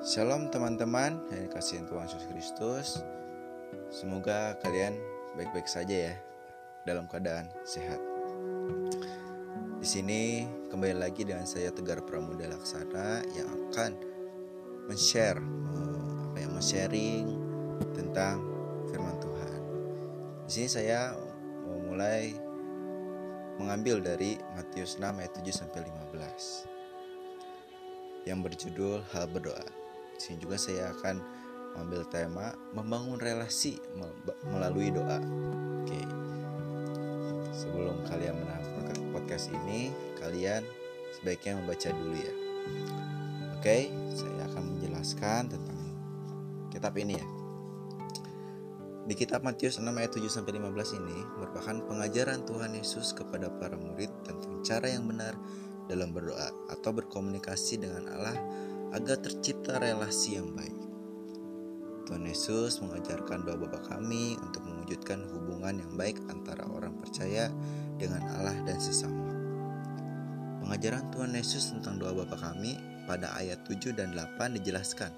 [0.00, 1.20] Shalom teman-teman.
[1.28, 2.88] Yang dikasihin Tuhan Yesus Kristus.
[3.92, 4.96] Semoga kalian
[5.36, 6.16] baik-baik saja ya
[6.88, 8.00] Dalam keadaan sehat.
[9.76, 13.92] Di sini kembali lagi dengan saya Tegar Pramuda Laksana Yang akan
[14.88, 15.36] men-share
[15.76, 17.26] eh, apa ya, Men-sharing
[17.92, 18.40] tentang
[18.88, 19.60] firman Tuhan.
[20.48, 21.12] Di sini saya
[21.68, 22.32] mau mulai
[23.60, 26.64] mengambil dari Matius 6 ayat 7 sampai 15
[28.24, 29.79] yang berjudul Hal Berdoa.
[30.20, 31.16] Sini juga saya akan
[31.72, 33.80] mengambil tema membangun relasi
[34.52, 35.16] melalui doa.
[35.80, 36.00] Oke.
[37.56, 39.88] Sebelum kalian menonton podcast ini,
[40.20, 40.60] kalian
[41.16, 42.34] sebaiknya membaca dulu ya.
[43.56, 45.80] Oke, saya akan menjelaskan tentang
[46.68, 47.26] kitab ini ya.
[49.08, 53.74] Di kitab Matius 6 ayat 7 sampai 15 ini merupakan pengajaran Tuhan Yesus kepada para
[53.74, 55.32] murid tentang cara yang benar
[55.88, 58.36] dalam berdoa atau berkomunikasi dengan Allah
[58.90, 60.78] agar tercipta relasi yang baik.
[62.06, 67.46] Tuhan Yesus mengajarkan doa Bapa kami untuk mewujudkan hubungan yang baik antara orang percaya
[68.02, 69.30] dengan Allah dan sesama.
[70.58, 72.74] Pengajaran Tuhan Yesus tentang doa Bapa kami
[73.06, 75.14] pada ayat 7 dan 8 dijelaskan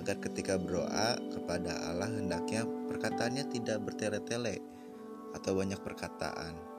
[0.00, 4.60] agar ketika berdoa kepada Allah hendaknya perkataannya tidak bertele-tele
[5.32, 6.72] atau banyak perkataan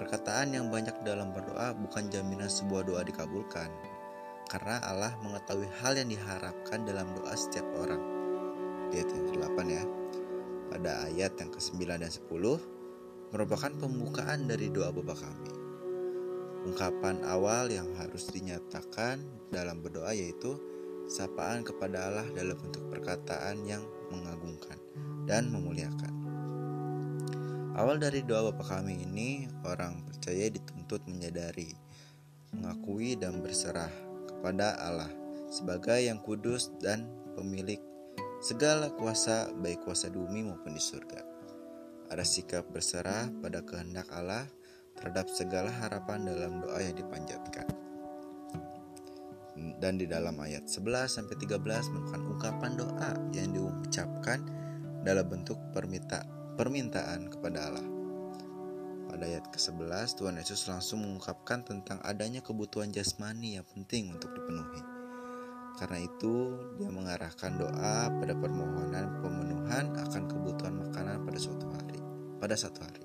[0.00, 3.68] Perkataan yang banyak dalam berdoa bukan jaminan sebuah doa dikabulkan,
[4.50, 8.02] karena Allah mengetahui hal yang diharapkan dalam doa setiap orang.
[8.90, 9.84] Ayat yang ke-8 ya.
[10.66, 12.26] Pada ayat yang ke-9 dan 10
[13.30, 15.54] merupakan pembukaan dari doa Bapa kami.
[16.66, 19.22] Ungkapan awal yang harus dinyatakan
[19.54, 20.58] dalam berdoa yaitu
[21.06, 24.82] sapaan kepada Allah dalam bentuk perkataan yang mengagungkan
[25.30, 26.10] dan memuliakan.
[27.78, 31.70] Awal dari doa Bapa kami ini, orang percaya dituntut menyadari,
[32.50, 34.09] mengakui dan berserah
[34.40, 35.12] kepada Allah
[35.52, 37.04] sebagai yang kudus dan
[37.36, 37.76] pemilik
[38.40, 41.20] segala kuasa baik kuasa di bumi maupun di surga.
[42.08, 44.48] Ada sikap berserah pada kehendak Allah
[44.96, 47.68] terhadap segala harapan dalam doa yang dipanjatkan.
[49.76, 54.40] Dan di dalam ayat 11 sampai 13 merupakan ungkapan doa yang diucapkan
[55.04, 57.99] dalam bentuk permintaan permintaan kepada Allah.
[59.20, 64.80] Pada ayat ke-11, Tuhan Yesus langsung mengungkapkan tentang adanya kebutuhan jasmani yang penting untuk dipenuhi.
[65.76, 72.00] Karena itu, dia mengarahkan doa pada permohonan pemenuhan akan kebutuhan makanan pada suatu hari.
[72.40, 73.04] Pada satu hari.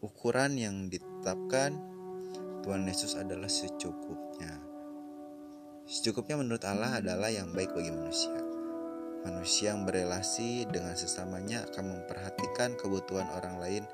[0.00, 1.76] Ukuran yang ditetapkan
[2.64, 4.56] Tuhan Yesus adalah secukupnya.
[5.84, 8.43] Secukupnya menurut Allah adalah yang baik bagi manusia.
[9.24, 13.84] Manusia yang berelasi dengan sesamanya akan memperhatikan kebutuhan orang lain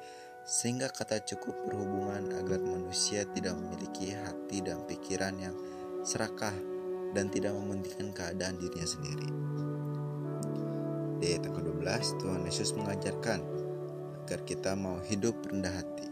[0.43, 5.55] sehingga kata cukup berhubungan agar manusia tidak memiliki hati dan pikiran yang
[6.03, 6.55] serakah
[7.15, 9.29] dan tidak mementingkan keadaan dirinya sendiri.
[11.21, 11.87] Di ayat ke-12,
[12.19, 13.41] Tuhan Yesus mengajarkan
[14.25, 16.09] agar kita mau hidup rendah hati.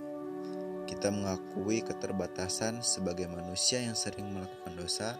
[0.84, 5.16] Kita mengakui keterbatasan sebagai manusia yang sering melakukan dosa,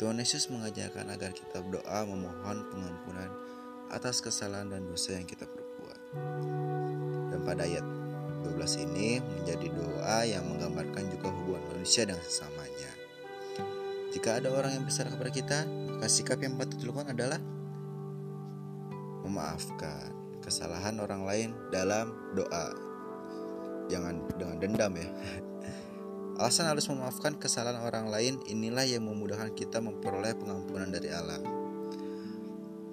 [0.00, 3.28] Tuhan Yesus mengajarkan agar kita berdoa memohon pengampunan
[3.92, 6.00] atas kesalahan dan dosa yang kita perbuat.
[7.28, 7.84] Dan pada ayat
[8.48, 12.90] 12 ini menjadi doa yang menggambarkan juga hubungan manusia dengan sesamanya.
[14.16, 17.40] Jika ada orang yang besar kepada kita, maka sikap yang patut dilakukan adalah
[19.28, 22.72] memaafkan kesalahan orang lain dalam doa.
[23.92, 25.12] Jangan dengan dendam ya.
[26.40, 31.36] Alasan harus memaafkan kesalahan orang lain inilah yang memudahkan kita memperoleh pengampunan dari Allah.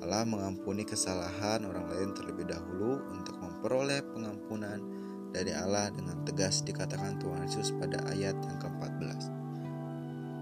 [0.03, 4.83] Allah mengampuni kesalahan orang lain terlebih dahulu untuk memperoleh pengampunan
[5.31, 9.19] dari Allah dengan tegas dikatakan Tuhan Yesus pada ayat yang ke-14.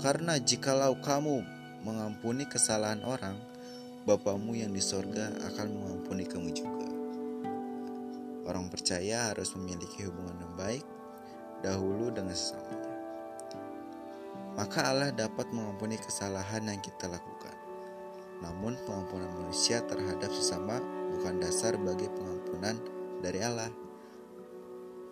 [0.01, 1.45] Karena jikalau kamu
[1.85, 3.37] mengampuni kesalahan orang,
[4.09, 6.89] Bapamu yang di sorga akan mengampuni kamu juga.
[8.49, 10.85] Orang percaya harus memiliki hubungan yang baik
[11.65, 12.84] dahulu dengan sesamanya
[14.55, 17.55] maka Allah dapat mengampuni kesalahan yang kita lakukan.
[18.39, 20.79] Namun, pengampunan manusia terhadap sesama
[21.15, 22.75] bukan dasar bagi pengampunan
[23.19, 23.71] dari Allah.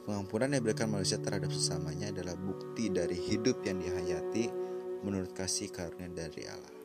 [0.03, 4.51] Pengampunan yang diberikan manusia terhadap sesamanya adalah bukti dari hidup yang dihayati
[5.03, 6.75] menurut kasih karunia dari Allah.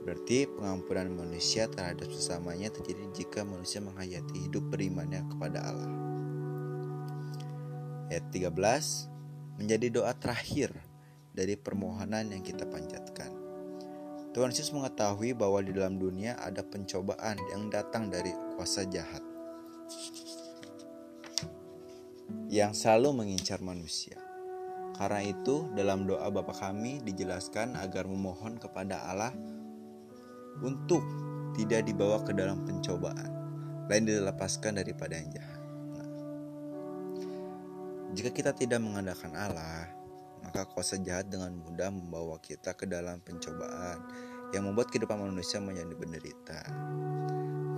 [0.00, 5.92] Berarti pengampunan manusia terhadap sesamanya terjadi jika manusia menghayati hidup berimannya kepada Allah.
[8.08, 10.72] Ayat 13 menjadi doa terakhir
[11.34, 13.30] dari permohonan yang kita panjatkan.
[14.30, 19.22] Tuhan Yesus mengetahui bahwa di dalam dunia ada pencobaan yang datang dari kuasa jahat
[22.50, 24.18] yang selalu mengincar manusia.
[24.98, 29.32] Karena itu, dalam doa Bapa kami dijelaskan agar memohon kepada Allah
[30.60, 31.00] untuk
[31.56, 33.30] tidak dibawa ke dalam pencobaan,
[33.88, 35.62] lain dilepaskan daripada yang jahat.
[35.94, 36.08] Nah,
[38.12, 39.88] jika kita tidak mengandalkan Allah,
[40.50, 44.02] maka kuasa jahat dengan mudah membawa kita ke dalam pencobaan
[44.50, 46.60] yang membuat kehidupan manusia menjadi menderita.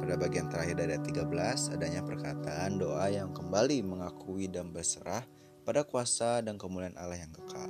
[0.00, 5.20] Pada bagian terakhir dari ayat 13 adanya perkataan doa yang kembali mengakui dan berserah
[5.68, 7.68] pada kuasa dan kemuliaan Allah yang kekal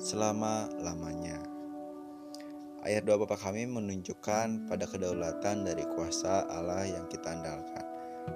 [0.00, 1.36] selama-lamanya.
[2.82, 7.84] Ayat doa Bapa kami menunjukkan pada kedaulatan dari kuasa Allah yang kita andalkan.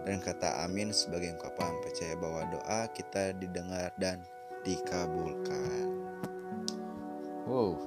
[0.05, 4.23] Dan kata amin sebagai ungkapan percaya bahwa doa kita didengar dan
[4.67, 5.87] dikabulkan.
[7.47, 7.79] Wow,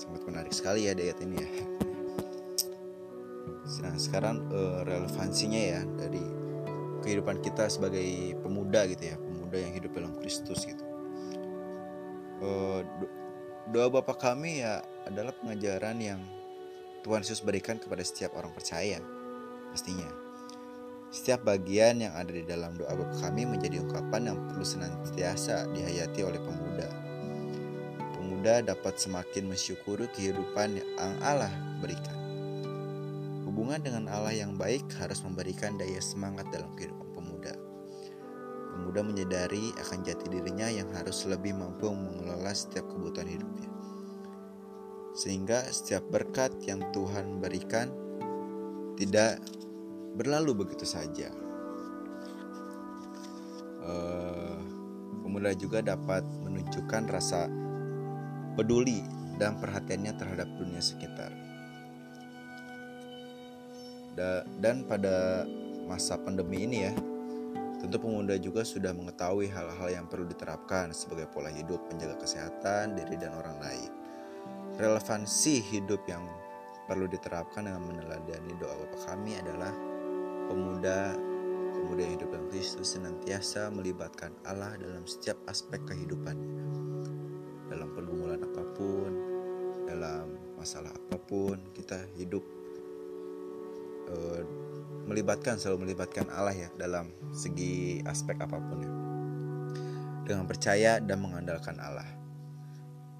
[0.00, 1.50] sangat menarik sekali ya ayat ini ya.
[3.84, 6.24] Nah sekarang uh, relevansinya ya dari
[7.04, 10.84] kehidupan kita sebagai pemuda gitu ya pemuda yang hidup dalam Kristus gitu.
[12.40, 12.80] Uh,
[13.68, 16.20] doa Bapa kami ya adalah pengajaran yang
[17.04, 18.98] Tuhan Yesus berikan kepada setiap orang percaya
[19.70, 20.25] pastinya.
[21.10, 22.92] Setiap bagian yang ada di dalam doa
[23.22, 26.88] kami menjadi ungkapan yang perlu senantiasa dihayati oleh pemuda.
[28.18, 32.18] Pemuda dapat semakin mensyukuri kehidupan yang Allah berikan.
[33.46, 37.06] Hubungan dengan Allah yang baik harus memberikan daya semangat dalam kehidupan
[38.96, 43.68] pemuda menyadari akan jati dirinya yang harus lebih mampu mengelola setiap kebutuhan hidupnya.
[45.12, 47.92] Sehingga setiap berkat yang Tuhan berikan
[48.96, 49.40] tidak
[50.16, 51.28] berlalu begitu saja.
[53.86, 54.58] Uh,
[55.22, 57.46] pemuda juga dapat menunjukkan rasa
[58.56, 59.04] peduli
[59.36, 61.32] dan perhatiannya terhadap dunia sekitar.
[64.64, 65.44] dan pada
[65.84, 66.92] masa pandemi ini ya,
[67.76, 73.20] Tentu pemuda juga sudah mengetahui hal-hal yang perlu diterapkan sebagai pola hidup menjaga kesehatan diri
[73.20, 73.90] dan orang lain.
[74.80, 76.24] Relevansi hidup yang
[76.88, 79.70] perlu diterapkan dengan meneladani doa Bapa kami adalah
[80.76, 81.16] pemuda
[81.72, 86.36] pemuda yang hidup dalam Kristus senantiasa melibatkan Allah dalam setiap aspek kehidupan.
[87.72, 89.08] Dalam pergumulan apa pun,
[89.88, 92.44] dalam masalah apa pun, kita hidup
[94.12, 94.44] uh,
[95.08, 98.92] melibatkan selalu melibatkan Allah ya dalam segi aspek apa pun ya.
[100.28, 102.12] Dengan percaya dan mengandalkan Allah.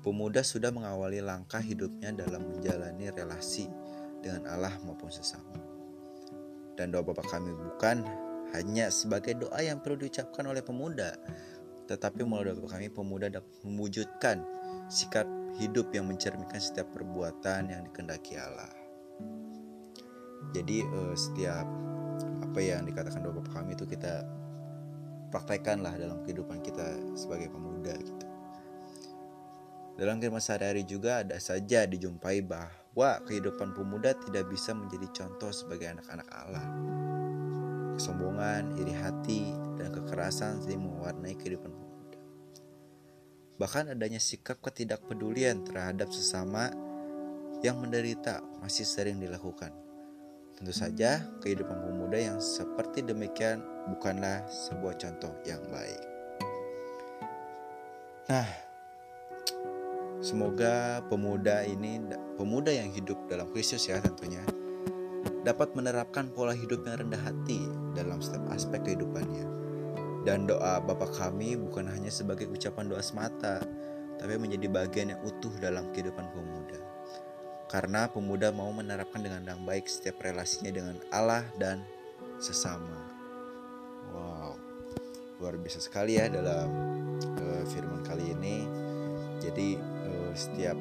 [0.04, 3.64] Pemuda sudah mengawali langkah hidupnya dalam menjalani relasi
[4.20, 5.65] dengan Allah maupun sesama.
[6.76, 8.05] Dan doa Bapa kami bukan
[8.52, 11.17] hanya sebagai doa yang perlu diucapkan oleh pemuda,
[11.88, 14.44] tetapi melalui doa kami pemuda dapat mewujudkan
[14.93, 15.26] sikap
[15.56, 18.70] hidup yang mencerminkan setiap perbuatan yang dikendaki Allah.
[20.52, 21.67] Jadi uh, setiap
[22.44, 24.25] apa yang dikatakan doa bapak kami itu kita
[25.32, 28.26] praktekkan lah dalam kehidupan kita sebagai pemuda gitu.
[29.96, 35.93] Dalam kehidupan sehari-hari juga ada saja dijumpai bahwa kehidupan pemuda tidak bisa menjadi contoh sebagai
[35.93, 36.66] anak-anak Allah.
[38.00, 42.19] Kesombongan, iri hati, dan kekerasan sering mewarnai kehidupan pemuda.
[43.60, 46.72] Bahkan adanya sikap ketidakpedulian terhadap sesama
[47.60, 49.72] yang menderita masih sering dilakukan.
[50.56, 53.60] Tentu saja, kehidupan pemuda yang seperti demikian
[53.92, 56.00] bukanlah sebuah contoh yang baik.
[58.32, 58.65] Nah,
[60.26, 62.02] semoga pemuda ini,
[62.35, 64.42] pemuda yang hidup dalam Kristus ya tentunya,
[65.47, 69.47] dapat menerapkan pola hidup yang rendah hati dalam setiap aspek kehidupannya.
[70.26, 73.62] Dan doa Bapa kami bukan hanya sebagai ucapan doa semata,
[74.18, 76.97] tapi menjadi bagian yang utuh dalam kehidupan pemuda
[77.66, 81.83] karena pemuda mau menerapkan dengan baik setiap relasinya dengan Allah dan
[82.38, 82.95] sesama.
[84.14, 84.54] Wow,
[85.42, 86.71] luar biasa sekali ya dalam
[87.21, 88.62] uh, firman kali ini.
[89.42, 90.78] Jadi uh, setiap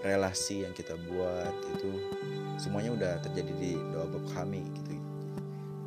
[0.00, 1.90] relasi yang kita buat itu
[2.56, 4.96] semuanya udah terjadi di doa Bapa kami gitu.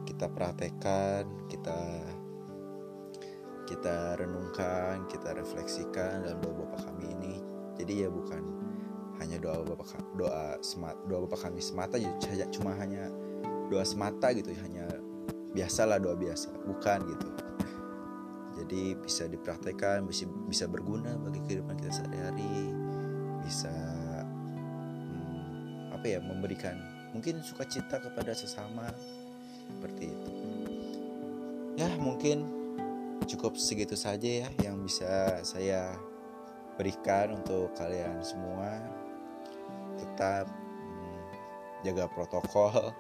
[0.06, 1.80] Kita praktekkan, kita
[3.70, 7.36] kita renungkan, kita refleksikan dalam doa Bapa kami ini.
[7.80, 8.60] Jadi ya bukan
[9.20, 13.12] hanya doa bapak doa semat doa bapak kami semata saja cuma hanya
[13.68, 14.88] doa semata gitu hanya
[15.52, 17.28] biasalah doa biasa bukan gitu
[18.70, 22.70] jadi bisa dipraktekkan bisa bisa berguna bagi kehidupan kita sehari-hari
[23.42, 23.74] bisa
[25.10, 26.78] hmm, apa ya memberikan
[27.10, 28.94] mungkin sukacita kepada sesama
[29.66, 30.32] seperti itu
[31.82, 32.46] ya mungkin
[33.26, 35.98] cukup segitu saja ya yang bisa saya
[36.78, 38.86] berikan untuk kalian semua
[39.98, 41.18] tetap hmm,
[41.82, 42.94] jaga protokol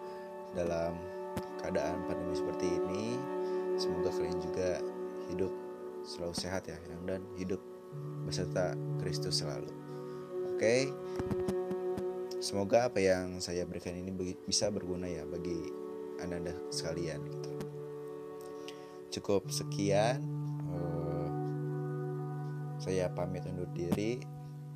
[0.57, 0.97] dalam
[1.61, 3.05] keadaan pandemi seperti ini.
[3.79, 4.83] Semoga kalian juga
[5.29, 5.53] hidup
[6.03, 7.61] selalu sehat ya dan hidup
[8.25, 9.71] beserta Kristus selalu.
[10.53, 10.59] Oke?
[10.59, 10.81] Okay?
[12.39, 14.15] semoga apa yang saya berikan ini
[14.47, 15.59] bisa berguna ya bagi
[16.23, 17.51] anda sekalian gitu.
[19.19, 20.23] Cukup sekian
[20.71, 21.29] uh,
[22.79, 24.23] saya pamit undur diri.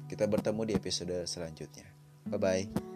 [0.05, 1.87] Kita bertemu di episode selanjutnya.
[2.27, 2.92] Bye bye